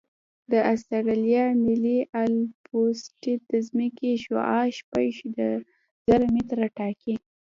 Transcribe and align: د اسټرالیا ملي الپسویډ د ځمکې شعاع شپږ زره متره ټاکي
د 0.51 0.53
اسټرالیا 0.73 1.45
ملي 1.65 1.99
الپسویډ 2.21 3.39
د 3.51 3.53
ځمکې 3.67 4.09
شعاع 4.23 4.67
شپږ 4.77 5.11
زره 6.07 6.25
متره 6.35 6.67
ټاکي 6.77 7.15